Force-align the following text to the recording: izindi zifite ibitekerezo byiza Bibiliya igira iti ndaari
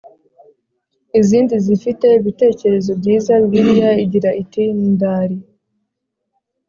izindi 1.19 1.55
zifite 1.65 2.05
ibitekerezo 2.19 2.91
byiza 2.99 3.31
Bibiliya 3.41 3.89
igira 4.03 4.29
iti 4.43 4.63
ndaari 4.91 5.37